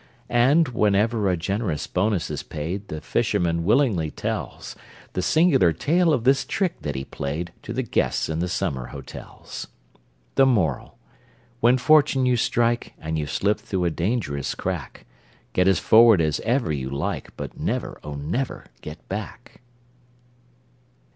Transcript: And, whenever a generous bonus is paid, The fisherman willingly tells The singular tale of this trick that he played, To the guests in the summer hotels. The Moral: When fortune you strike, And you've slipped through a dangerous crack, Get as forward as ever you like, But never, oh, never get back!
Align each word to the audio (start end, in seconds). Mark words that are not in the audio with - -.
And, 0.29 0.69
whenever 0.69 1.29
a 1.29 1.37
generous 1.37 1.85
bonus 1.85 2.31
is 2.31 2.41
paid, 2.41 2.87
The 2.87 3.01
fisherman 3.01 3.63
willingly 3.63 4.09
tells 4.09 4.75
The 5.13 5.21
singular 5.21 5.71
tale 5.73 6.11
of 6.11 6.23
this 6.23 6.43
trick 6.43 6.81
that 6.81 6.95
he 6.95 7.05
played, 7.05 7.53
To 7.61 7.71
the 7.71 7.83
guests 7.83 8.27
in 8.27 8.39
the 8.39 8.47
summer 8.47 8.87
hotels. 8.87 9.67
The 10.33 10.47
Moral: 10.47 10.97
When 11.59 11.77
fortune 11.77 12.25
you 12.25 12.35
strike, 12.35 12.95
And 12.97 13.19
you've 13.19 13.29
slipped 13.29 13.61
through 13.61 13.85
a 13.85 13.91
dangerous 13.91 14.55
crack, 14.55 15.05
Get 15.53 15.67
as 15.67 15.77
forward 15.77 16.19
as 16.19 16.39
ever 16.39 16.71
you 16.71 16.89
like, 16.89 17.37
But 17.37 17.59
never, 17.59 17.99
oh, 18.03 18.15
never 18.15 18.65
get 18.81 19.07
back! 19.07 19.61